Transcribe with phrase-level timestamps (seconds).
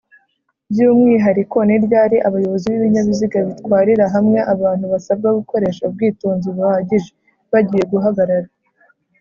[0.71, 7.09] by’umwihariko Niryari abayobozi b’ibinyabiziga bitwarira hamwe abantu basabwa gukoresha ubwitonzi buhagije?
[7.51, 8.49] bagiye guhagarara